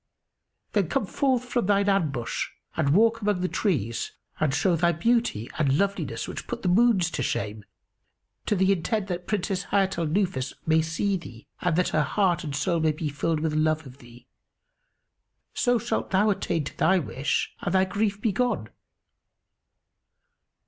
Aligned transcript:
Then 0.71 0.89
come 0.89 1.05
forth 1.05 1.45
from 1.45 1.67
thine 1.67 1.87
ambush 1.87 2.47
and 2.75 2.89
walk 2.89 3.21
among 3.21 3.41
the 3.41 3.47
trees 3.47 4.13
and 4.39 4.51
show 4.51 4.75
thy 4.75 4.93
beauty 4.93 5.47
and 5.59 5.77
loveliness 5.77 6.27
which 6.27 6.47
put 6.47 6.63
the 6.63 6.69
moons 6.69 7.11
to 7.11 7.21
shame, 7.21 7.63
to 8.47 8.55
the 8.55 8.71
intent 8.71 9.05
that 9.09 9.27
Princess 9.27 9.65
Hayat 9.65 9.99
al 9.99 10.07
Nufus 10.07 10.53
may 10.65 10.81
see 10.81 11.17
thee 11.17 11.45
and 11.61 11.75
that 11.75 11.89
her 11.89 12.01
heart 12.01 12.43
and 12.43 12.55
soul 12.55 12.79
may 12.79 12.93
be 12.93 13.09
filled 13.09 13.41
with 13.41 13.53
love 13.53 13.85
of 13.85 13.99
thee; 13.99 14.25
so 15.53 15.77
shalt 15.77 16.09
thou 16.09 16.31
attain 16.31 16.63
to 16.63 16.75
thy 16.77 16.97
wish 16.97 17.53
and 17.59 17.75
thy 17.75 17.85
grief 17.85 18.19
be 18.19 18.31
gone." 18.31 18.69